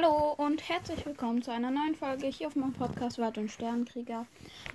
Hallo 0.00 0.34
und 0.38 0.66
herzlich 0.68 1.04
willkommen 1.04 1.42
zu 1.42 1.50
einer 1.50 1.70
neuen 1.70 1.94
Folge 1.94 2.26
hier 2.28 2.46
auf 2.46 2.56
meinem 2.56 2.72
Podcast 2.72 3.18
Wald 3.18 3.36
und 3.36 3.50
Sternkrieger. 3.50 4.24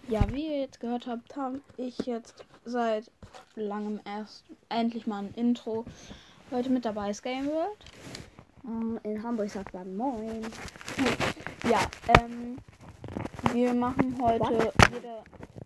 Ja, 0.08 0.22
wie 0.32 0.48
ihr 0.48 0.60
jetzt 0.62 0.80
gehört 0.80 1.08
habt, 1.08 1.36
habe 1.36 1.62
ich 1.78 1.98
jetzt 2.00 2.46
seit 2.64 3.10
langem 3.56 4.00
erst 4.06 4.44
endlich 4.70 5.08
mal 5.08 5.24
ein 5.24 5.34
Intro. 5.36 5.86
Heute 6.52 6.70
mit 6.70 6.86
dabei 6.86 7.10
ist 7.10 7.24
Game 7.24 7.48
World. 7.48 7.78
Ähm, 8.66 9.00
In 9.04 9.24
Hamburg 9.24 9.50
sagt 9.50 9.74
man 9.74 9.96
Moin. 9.96 10.46
Ja, 11.70 11.80
ähm, 12.20 12.58
wir 13.52 13.74
machen 13.74 14.18
heute 14.22 14.72
jede. 14.94 15.24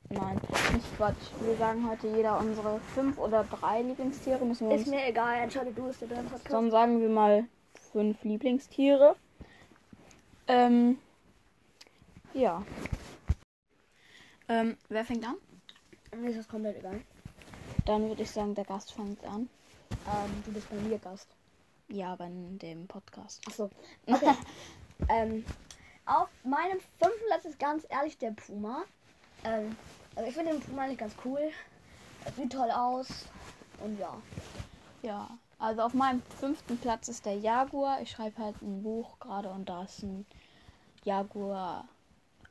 Nein, 0.09 0.39
nicht 0.73 0.95
Quatsch. 0.95 1.15
Wir 1.41 1.57
sagen 1.57 1.89
heute 1.89 2.07
jeder 2.07 2.39
unsere 2.39 2.79
fünf 2.95 3.17
oder 3.17 3.43
drei 3.43 3.81
Lieblingstiere. 3.81 4.45
Müssen 4.45 4.69
wir 4.69 4.75
Ist 4.75 4.87
uns, 4.87 4.95
mir 4.95 5.05
egal, 5.07 5.35
entscheide 5.39 5.73
du 5.73 5.87
es 5.87 5.99
dir 5.99 6.07
dein 6.07 6.25
Podcast. 6.25 6.53
dann 6.53 6.71
sagen 6.71 7.01
wir 7.01 7.09
mal 7.09 7.45
fünf 7.91 8.23
Lieblingstiere. 8.23 9.17
Ähm, 10.49 10.97
ja. 12.33 12.65
Ähm, 14.47 14.77
wer 14.89 15.05
fängt 15.05 15.23
an? 15.23 15.35
Mir 16.17 16.31
ist 16.31 16.39
das 16.39 16.47
komplett 16.47 16.79
egal. 16.79 17.01
Dann 17.85 18.07
würde 18.09 18.23
ich 18.23 18.31
sagen, 18.31 18.55
der 18.55 18.65
Gast 18.65 18.91
fängt 18.91 19.23
an. 19.25 19.47
Ähm, 19.91 20.43
du 20.43 20.51
bist 20.51 20.67
bei 20.71 20.75
mir 20.77 20.97
Gast. 20.97 21.27
Ja, 21.87 22.15
bei 22.15 22.27
dem 22.31 22.87
Podcast. 22.87 23.41
Achso. 23.47 23.69
Okay. 24.07 24.33
ähm, 25.09 25.45
auf 26.07 26.29
meinem 26.43 26.79
fünften 26.99 27.27
Platz 27.27 27.45
ist 27.45 27.59
ganz 27.59 27.85
ehrlich 27.87 28.17
der 28.17 28.31
Puma. 28.31 28.85
Ähm, 29.43 29.75
also 30.15 30.27
ich 30.27 30.35
finde 30.35 30.53
den 30.53 30.61
Puma 30.61 30.81
eigentlich 30.81 30.97
ganz 30.97 31.13
cool. 31.25 31.51
Er 32.25 32.31
sieht 32.31 32.51
toll 32.51 32.71
aus. 32.71 33.07
Und 33.83 33.99
ja. 33.99 34.19
Ja, 35.03 35.29
also 35.59 35.81
auf 35.81 35.93
meinem 35.93 36.23
fünften 36.39 36.77
Platz 36.79 37.07
ist 37.07 37.25
der 37.25 37.37
Jaguar. 37.37 38.01
Ich 38.01 38.11
schreibe 38.11 38.41
halt 38.41 38.61
ein 38.61 38.81
Buch 38.81 39.19
gerade 39.19 39.49
und 39.49 39.67
da 39.67 39.83
ist 39.83 40.01
ein 40.01 40.25
Jaguar, 41.03 41.87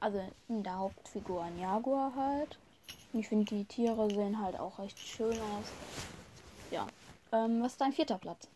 also 0.01 0.23
in 0.49 0.63
der 0.63 0.79
Hauptfigur 0.79 1.43
ein 1.43 1.59
Jaguar 1.59 2.15
halt. 2.15 2.59
Und 3.13 3.21
ich 3.21 3.29
finde 3.29 3.45
die 3.45 3.65
Tiere 3.65 4.09
sehen 4.11 4.41
halt 4.41 4.59
auch 4.59 4.79
recht 4.79 4.99
schön 4.99 5.33
aus. 5.33 5.73
Ja. 6.71 6.87
Ähm, 7.33 7.63
was 7.63 7.73
ist 7.73 7.81
dein 7.81 7.93
vierter 7.93 8.19
Platz? 8.19 8.49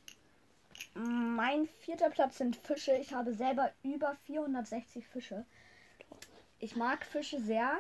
Mein 0.95 1.67
vierter 1.81 2.11
Platz 2.11 2.39
sind 2.39 2.57
Fische. 2.57 2.93
Ich 2.97 3.15
habe 3.15 3.33
selber 3.33 3.71
über 3.83 4.15
460 4.27 5.07
Fische. 5.09 5.45
Ich 6.59 6.77
mag 6.77 7.05
Fische 7.05 7.41
sehr. 7.41 7.73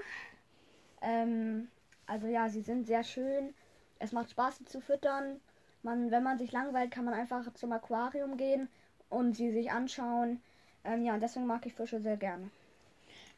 Ähm, 1.02 1.68
also 2.06 2.26
ja, 2.26 2.48
sie 2.48 2.62
sind 2.62 2.86
sehr 2.86 3.04
schön. 3.04 3.54
Es 3.98 4.12
macht 4.12 4.30
Spaß, 4.30 4.58
sie 4.58 4.64
zu 4.64 4.80
füttern. 4.80 5.40
Man, 5.82 6.10
wenn 6.10 6.22
man 6.22 6.38
sich 6.38 6.52
langweilt, 6.52 6.90
kann 6.90 7.04
man 7.04 7.14
einfach 7.14 7.52
zum 7.54 7.72
Aquarium 7.72 8.36
gehen 8.36 8.68
und 9.10 9.34
sie 9.34 9.52
sich 9.52 9.70
anschauen. 9.70 10.42
Ähm, 10.84 11.04
ja, 11.04 11.14
und 11.14 11.20
deswegen 11.20 11.46
mag 11.46 11.64
ich 11.66 11.74
Fische 11.74 12.00
sehr 12.00 12.16
gerne. 12.16 12.50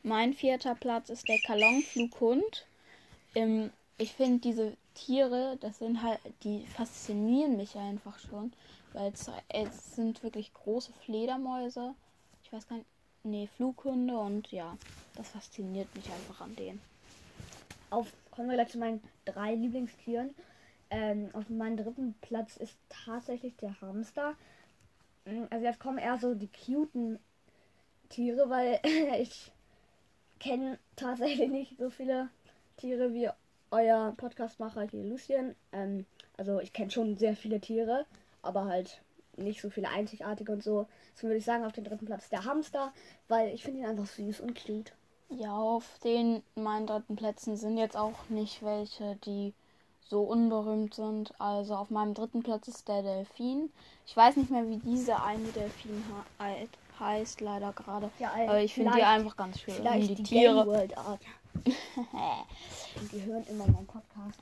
Mein 0.03 0.34
vierter 0.34 0.75
Platz 0.75 1.09
ist 1.09 1.28
der 1.28 1.39
Kalonflughund. 1.39 2.67
Ähm, 3.34 3.70
ich 3.97 4.12
finde 4.12 4.41
diese 4.41 4.77
Tiere, 4.95 5.56
das 5.61 5.78
sind 5.78 6.03
halt, 6.03 6.20
die 6.42 6.67
faszinieren 6.67 7.56
mich 7.56 7.77
einfach 7.77 8.19
schon, 8.19 8.53
weil 8.92 9.12
es, 9.12 9.31
es 9.48 9.95
sind 9.97 10.23
wirklich 10.23 10.53
große 10.53 10.92
Fledermäuse. 11.05 11.95
Ich 12.45 12.53
weiß 12.53 12.69
gar 12.69 12.77
nicht, 12.77 12.89
nee, 13.25 13.48
Flughunde 13.56 14.17
und 14.19 14.51
ja, 14.53 14.77
das 15.17 15.29
fasziniert 15.29 15.95
mich 15.95 16.11
einfach 16.11 16.41
an 16.41 16.55
denen. 16.56 16.81
Auf, 17.91 18.12
kommen 18.31 18.48
wir 18.48 18.56
gleich 18.56 18.70
zu 18.70 18.79
meinen 18.79 19.02
drei 19.24 19.55
Lieblingstieren. 19.55 20.35
Ähm, 20.90 21.30
auf 21.33 21.48
meinem 21.48 21.77
dritten 21.77 22.14
Platz 22.20 22.57
ist 22.57 22.77
tatsächlich 22.89 23.57
der 23.57 23.80
Hamster. 23.80 24.35
Mm, 25.24 25.45
Also 25.51 25.64
jetzt 25.64 25.80
kommen 25.80 25.98
eher 25.98 26.19
so 26.19 26.35
die 26.35 26.48
cuten 26.48 27.19
Tiere, 28.09 28.48
weil 28.51 28.81
ich 29.20 29.51
kenne 30.41 30.79
tatsächlich 30.97 31.51
nicht 31.51 31.79
so 31.79 31.91
viele 31.91 32.29
Tiere 32.77 33.13
wie 33.15 33.29
euer 33.70 34.15
Podcastmacher 34.17 34.83
hier 34.83 35.05
Lucien. 35.05 35.55
Ähm, 35.73 36.07
also 36.37 36.61
ich 36.61 36.73
kenne 36.73 36.91
schon 36.91 37.17
sehr 37.17 37.37
viele 37.37 37.61
Tiere, 37.61 38.07
aber 38.43 38.67
halt 38.67 39.01
nicht 39.37 39.61
so 39.61 39.70
viele 39.70 39.89
einzigartige 39.89 40.53
und 40.53 40.63
so. 40.63 40.87
Deswegen 41.13 41.31
würde 41.31 41.39
ich 41.39 41.45
sagen, 41.45 41.64
auf 41.64 41.73
den 41.73 41.85
dritten 41.85 42.07
Platz 42.07 42.29
der 42.29 42.45
Hamster, 42.45 42.93
weil 43.29 43.53
ich 43.55 43.63
finde 43.63 43.81
ihn 43.81 43.87
einfach 43.87 44.07
süß 44.07 44.41
und 44.41 44.55
cute. 44.55 44.93
Ja, 45.31 45.57
auf 45.57 45.98
den 46.05 46.43
meinen 46.55 46.87
dritten 46.87 47.17
Plätzen 47.17 47.57
sind 47.57 47.79
jetzt 47.79 47.97
auch 47.97 48.29
nicht 48.29 48.63
welche, 48.63 49.17
die 49.25 49.55
so 50.09 50.23
unberühmt 50.23 50.95
sind. 50.95 51.33
Also 51.41 51.75
auf 51.75 51.91
meinem 51.91 52.14
dritten 52.14 52.43
Platz 52.43 52.69
ist 52.69 52.87
der 52.89 53.03
Delfin. 53.03 53.73
Ich 54.07 54.17
weiß 54.17 54.37
nicht 54.37 54.51
mehr, 54.51 54.69
wie 54.69 54.79
diese 54.79 55.23
eine 55.23 55.48
Delfin 55.48 56.05
heißt, 56.99 57.41
leider 57.41 57.73
gerade. 57.73 58.11
Ja, 58.19 58.33
Aber 58.33 58.61
ich 58.61 58.75
finde 58.75 58.93
die 58.97 59.03
einfach 59.03 59.37
ganz 59.37 59.61
schön. 59.61 59.75
Vielleicht 59.75 60.11
die, 60.11 60.15
die, 60.17 60.23
Tiere. 60.23 60.67
World 60.67 60.97
Art. 60.97 61.21
Die 63.13 63.23
hören 63.23 63.45
immer 63.49 63.67
meinen 63.67 63.87
Podcast. 63.87 64.39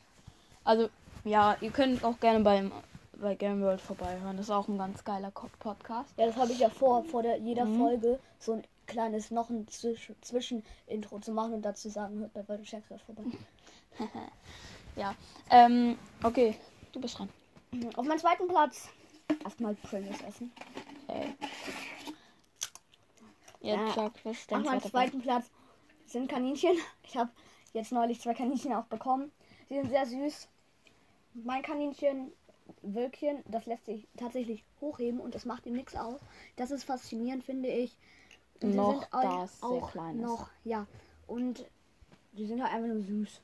Also, 0.65 0.89
ja, 1.25 1.57
ihr 1.61 1.71
könnt 1.71 2.05
auch 2.05 2.19
gerne 2.21 2.41
beim 2.41 2.73
bei 3.23 3.35
Game 3.35 3.63
World 3.63 3.81
vorbeihören. 3.81 4.37
Das 4.37 4.47
ist 4.47 4.51
auch 4.51 4.69
ein 4.69 4.77
ganz 4.77 5.05
geiler 5.05 5.31
Podcast. 5.31 6.13
Ja, 6.17 6.27
das 6.27 6.37
habe 6.37 6.53
ich 6.53 6.59
ja 6.59 6.69
vor, 6.69 7.05
vor 7.05 7.23
der, 7.23 7.39
jeder 7.39 7.65
Mhm. 7.65 7.79
Folge 7.79 8.19
so 8.39 8.55
ein 8.55 8.65
kleines 8.87 9.31
noch 9.31 9.49
ein 9.49 9.67
Zwisch 9.69 10.13
Zwischenintro 10.21 11.21
zu 11.21 11.33
machen 11.33 11.55
und 11.55 11.63
dazu 11.63 11.89
sagen, 11.89 12.19
hört 12.19 12.35
bei 12.35 12.47
World 12.49 12.65
Chakra 12.65 12.99
vorbei. 12.99 13.23
Ja. 14.95 15.15
Ähm, 15.49 15.97
okay, 16.23 16.55
du 16.93 17.01
bist 17.01 17.19
dran. 17.19 17.31
Auf 17.97 18.05
meinem 18.05 18.19
zweiten 18.19 18.47
Platz 18.47 18.91
erstmal 19.43 19.75
Pringles 19.75 20.21
essen. 20.21 20.53
Ey. 21.09 21.35
Ja, 23.63 23.93
sag, 23.95 24.13
was 24.25 24.39
ist 24.39 24.53
Auf 24.53 24.65
meinem 24.65 24.81
zweiten 24.83 25.21
Platz 25.21 25.51
sind 26.07 26.29
Kaninchen. 26.29 26.77
Ich 27.05 27.17
habe 27.17 27.31
jetzt 27.73 27.93
neulich 27.93 28.21
zwei 28.21 28.35
Kaninchen 28.35 28.73
auch 28.75 28.85
bekommen. 28.85 29.31
Sie 29.69 29.75
sind 29.75 29.89
sehr 29.91 30.07
süß. 30.07 30.49
Mein 31.35 31.63
Kaninchen, 31.63 32.33
Wölkchen, 32.83 33.43
das 33.47 33.67
lässt 33.67 33.87
sich 33.87 34.07
tatsächlich 34.17 34.65
hochheben 34.81 35.21
und 35.21 35.35
das 35.35 35.45
macht 35.47 35.67
ihm 35.67 35.75
nichts 35.75 35.95
aus. 35.97 36.21
Das 36.57 36.71
ist 36.71 36.85
faszinierend, 36.85 37.45
finde 37.45 37.69
ich. 37.69 37.97
Und 38.61 38.73
sie 38.73 38.77
Noch, 38.79 39.01
sind 39.01 39.15
au- 39.15 39.23
da 39.23 39.45
es 39.45 39.61
sehr 39.61 39.81
auch 39.81 39.91
klein 39.91 40.21
noch, 40.21 40.49
ja. 40.65 40.87
Und 41.27 41.65
die 42.33 42.47
sind 42.47 42.63
halt 42.63 42.73
einfach 42.75 42.89
nur 42.89 43.03
süß. 43.03 43.41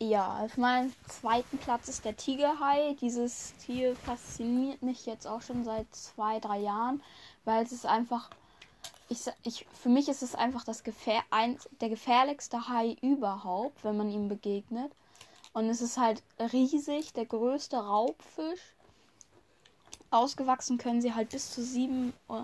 Ja, 0.00 0.40
auf 0.44 0.56
meinem 0.56 0.92
zweiten 1.08 1.56
Platz 1.58 1.88
ist 1.88 2.04
der 2.04 2.16
Tigerhai. 2.16 2.94
Dieses 3.00 3.54
Tier 3.58 3.96
fasziniert 3.96 4.82
mich 4.82 5.06
jetzt 5.06 5.26
auch 5.26 5.40
schon 5.40 5.64
seit 5.64 5.92
zwei, 5.94 6.40
drei 6.40 6.58
Jahren, 6.58 7.02
weil 7.44 7.64
es 7.64 7.72
ist 7.72 7.86
einfach, 7.86 8.28
ich, 9.08 9.20
ich, 9.42 9.66
für 9.72 9.88
mich 9.88 10.08
ist 10.08 10.22
es 10.22 10.34
einfach 10.34 10.64
das 10.64 10.82
Gefähr, 10.82 11.22
eins, 11.30 11.68
der 11.80 11.88
gefährlichste 11.88 12.68
Hai 12.68 12.96
überhaupt, 13.02 13.84
wenn 13.84 13.96
man 13.96 14.10
ihm 14.10 14.28
begegnet. 14.28 14.92
Und 15.52 15.68
es 15.68 15.80
ist 15.82 15.98
halt 15.98 16.22
riesig, 16.52 17.12
der 17.12 17.26
größte 17.26 17.76
Raubfisch. 17.76 18.74
Ausgewachsen 20.10 20.78
können 20.78 21.00
sie 21.00 21.14
halt 21.14 21.30
bis 21.30 21.50
zu 21.52 21.62
sieben 21.62 22.12
äh, 22.28 22.42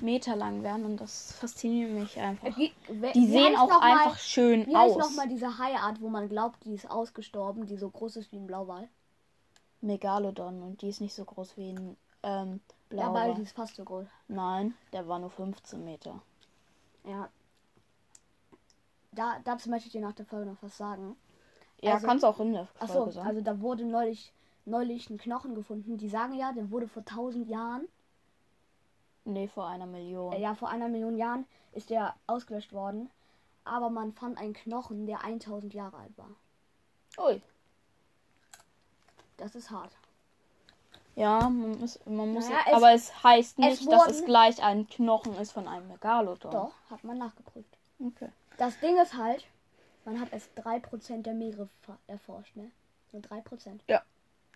Meter 0.00 0.36
lang 0.36 0.62
werden 0.62 0.84
und 0.84 0.96
das 1.00 1.32
fasziniert 1.32 1.90
mich 1.90 2.18
einfach. 2.18 2.56
Wie- 2.56 2.72
wer- 2.88 3.12
Die 3.12 3.20
wie 3.26 3.32
sehen 3.32 3.56
auch 3.56 3.68
noch 3.68 3.80
mal- 3.80 3.98
einfach 3.98 4.18
schön 4.18 4.66
Wie 4.66 4.76
aus. 4.76 4.96
nochmal 4.96 5.28
diese 5.28 5.58
Haiart, 5.58 6.00
wo 6.00 6.08
man 6.08 6.28
glaubt, 6.28 6.64
die 6.64 6.74
ist 6.74 6.88
ausgestorben, 6.90 7.66
die 7.66 7.76
so 7.76 7.90
groß 7.90 8.16
ist 8.16 8.32
wie 8.32 8.36
ein 8.36 8.46
Blauwal? 8.46 8.88
Megalodon 9.80 10.62
und 10.62 10.82
die 10.82 10.88
ist 10.88 11.00
nicht 11.00 11.14
so 11.14 11.24
groß 11.24 11.56
wie 11.56 11.70
ein 11.72 11.96
ähm, 12.22 12.60
Blauer. 12.90 13.14
weil 13.14 13.34
die 13.34 13.42
ist 13.42 13.54
fast 13.56 13.76
so 13.76 13.84
groß. 13.84 14.06
Nein, 14.28 14.74
der 14.92 15.06
war 15.08 15.18
nur 15.18 15.30
15 15.30 15.82
Meter. 15.84 16.20
Ja. 17.04 17.30
Da, 19.12 19.38
dazu 19.44 19.70
möchte 19.70 19.86
ich 19.86 19.92
dir 19.92 20.00
nach 20.00 20.12
der 20.12 20.26
Folge 20.26 20.50
noch 20.50 20.62
was 20.62 20.76
sagen. 20.76 21.16
Ja, 21.80 21.94
Also- 21.94 22.06
kannst 22.06 22.24
auch 22.24 22.38
in 22.40 22.52
der 22.52 22.68
Achso, 22.78 22.94
Folge 22.94 23.12
sagen. 23.12 23.28
also 23.28 23.40
da 23.40 23.60
wurde 23.60 23.84
neulich, 23.84 24.32
neulich 24.66 25.08
ein 25.10 25.18
Knochen 25.18 25.54
gefunden. 25.54 25.96
Die 25.96 26.08
sagen 26.08 26.34
ja, 26.34 26.52
der 26.52 26.70
wurde 26.70 26.86
vor 26.88 27.04
1000 27.04 27.48
Jahren, 27.48 27.88
nee, 29.24 29.48
vor 29.48 29.66
einer 29.66 29.86
Million. 29.86 30.32
äh, 30.32 30.40
ja, 30.40 30.54
vor 30.54 30.68
einer 30.68 30.88
Million 30.88 31.16
Jahren 31.16 31.46
ist 31.72 31.90
der 31.90 32.14
ausgelöscht 32.26 32.72
worden. 32.72 33.10
Aber 33.64 33.90
man 33.90 34.12
fand 34.12 34.38
einen 34.38 34.52
Knochen, 34.54 35.06
der 35.06 35.22
1000 35.24 35.74
Jahre 35.74 35.96
alt 35.98 36.16
war. 36.18 36.30
Ui. 37.18 37.40
Das 39.36 39.54
ist 39.54 39.70
hart. 39.70 39.96
Ja, 41.16 41.40
man 41.40 41.78
muss, 41.80 41.98
man 42.06 42.32
muss 42.32 42.48
Naja, 42.48 42.60
es- 42.68 42.72
aber 42.74 42.92
es 42.92 43.22
heißt 43.24 43.58
nicht, 43.58 43.80
dass 43.80 43.86
wurden- 43.86 44.10
es 44.10 44.24
gleich 44.24 44.62
ein 44.62 44.86
Knochen 44.88 45.34
ist 45.36 45.52
von 45.52 45.68
einem 45.68 45.88
Megalodon. 45.88 46.50
Doch, 46.50 46.72
hat 46.88 47.04
man 47.04 47.18
nachgeprüft. 47.18 47.76
Okay. 47.98 48.28
Das 48.56 48.78
Ding 48.80 48.96
ist 48.98 49.16
halt, 49.16 49.44
man 50.04 50.20
hat 50.20 50.32
erst 50.32 50.50
3% 50.56 51.26
der 51.26 51.34
Meere 51.34 51.68
erforscht, 52.06 52.56
ne? 52.56 52.70
Nur 53.12 53.22
3%. 53.22 53.80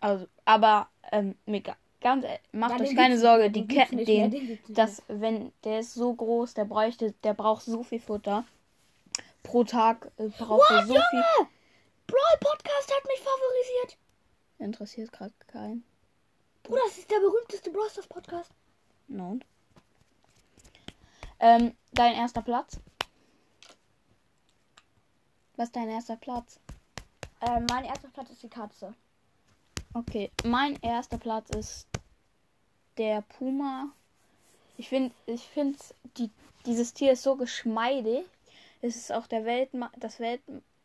Also, 0.01 0.27
aber 0.45 0.89
ähm, 1.13 1.35
mega. 1.47 1.77
Ganz, 2.01 2.25
ehrlich, 2.25 2.41
macht 2.53 2.79
Ja, 2.79 2.85
euch 2.87 2.95
keine 2.97 3.19
Sorge, 3.19 3.51
die 3.51 3.61
den 3.61 3.69
gibt's 3.69 3.89
Ke- 3.91 3.97
nicht 3.97 4.09
mehr, 4.09 4.29
den, 4.29 4.31
den 4.33 4.47
gibt's 4.49 4.69
nicht 4.69 4.79
das, 4.79 5.03
wenn 5.09 5.53
der 5.65 5.79
ist 5.81 5.95
so 5.95 6.13
groß, 6.15 6.53
der 6.55 6.67
bräuchte, 6.67 7.13
der 7.25 7.33
braucht 7.35 7.63
so 7.65 7.83
viel 7.83 8.01
Futter. 8.01 8.45
Pro 9.43 9.65
Tag 9.65 10.11
äh, 10.19 10.29
braucht 10.29 10.71
er 10.71 10.87
so 10.87 10.95
viel. 10.95 11.25
Brawl 12.07 12.39
Podcast 12.41 12.93
hat 12.95 13.05
mich 13.07 13.21
favorisiert. 13.21 13.99
Interessiert 14.59 15.13
gerade 15.13 15.33
keinen. 15.47 15.85
Der 17.15 17.21
berühmteste 17.21 17.71
Brawl 17.71 17.89
Stars 17.91 18.09
Podcast. 18.09 18.51
No. 19.07 19.39
Ähm, 21.39 21.77
dein 21.93 22.15
erster 22.15 22.43
Platz? 22.43 22.81
Was 25.55 25.67
ist 25.67 25.77
dein 25.77 25.91
erster 25.91 26.17
Platz? 26.17 26.59
Äh, 27.41 27.61
mein 27.71 27.85
erster 27.85 28.09
Platz 28.09 28.31
ist 28.31 28.43
die 28.43 28.49
Katze. 28.49 28.95
Okay, 29.93 30.33
mein 30.45 30.77
erster 30.83 31.19
Platz 31.19 31.51
ist 31.51 31.87
der 32.97 33.23
Puma. 33.23 33.93
Ich 34.77 34.89
finde, 34.89 35.15
ich 35.27 35.47
finde, 35.47 35.79
die, 36.17 36.31
dieses 36.67 36.95
Tier 36.95 37.13
ist 37.13 37.23
so 37.23 37.37
geschmeidig. 37.37 38.25
Es 38.83 38.97
ist 38.97 39.13
auch 39.13 39.29
der 39.29 39.45
Weltma 39.45 39.93
das 39.97 40.19
Welt. 40.19 40.41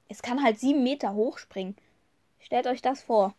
Es 0.08 0.22
kann 0.22 0.44
halt 0.44 0.60
sieben 0.60 0.84
Meter 0.84 1.16
hochspringen. 1.16 1.76
Stellt 2.40 2.68
euch 2.68 2.84
das 2.84 3.02
vor. 3.02 3.34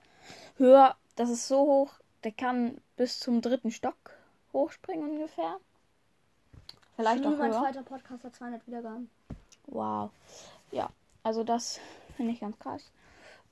Höher, 0.57 0.97
das 1.15 1.31
ist 1.31 1.47
so 1.47 1.61
hoch, 1.61 2.00
der 2.25 2.33
kann 2.33 2.81
bis 2.97 3.21
zum 3.21 3.41
dritten 3.41 3.71
Stock 3.71 3.97
hochspringen 4.53 5.11
ungefähr. 5.11 5.59
Vielleicht 6.97 7.25
auch 7.25 7.37
mein 7.37 7.53
höher. 7.53 7.61
zweiter 7.61 7.83
Podcast 7.83 8.25
hat 8.25 8.35
200 8.35 8.67
Wiedergaben. 8.67 9.11
Wow. 9.67 10.11
Ja, 10.71 10.91
also 11.23 11.45
das 11.45 11.81
finde 12.17 12.33
ich 12.33 12.41
ganz 12.41 12.59
krass. 12.59 12.91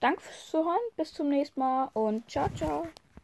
Danke 0.01 0.21
fürs 0.21 0.51
Zuhören. 0.51 0.79
Bis 0.97 1.13
zum 1.13 1.29
nächsten 1.29 1.61
Mal 1.61 1.91
und 1.95 2.29
ciao, 2.31 2.49
ciao. 2.51 2.87